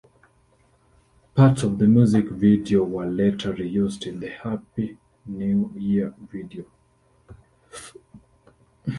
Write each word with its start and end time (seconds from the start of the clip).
Parts 1.35 1.61
of 1.61 1.77
the 1.77 1.85
music 1.85 2.27
video 2.29 2.83
were 2.83 3.05
later 3.05 3.53
reused 3.53 4.07
in 4.07 4.19
the 4.19 4.29
Happy 4.31 4.97
New 5.27 5.71
Year 5.77 6.11
video. 6.19 6.65